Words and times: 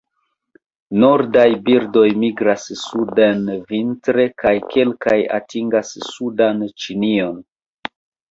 Nordaj 1.01 1.43
birdoj 1.67 2.05
migras 2.21 2.63
suden 2.83 3.43
vintre 3.73 4.25
kaj 4.45 4.55
kelkaj 4.71 5.17
atingas 5.41 5.93
sudan 6.09 6.65
Ĉinion. 6.85 7.37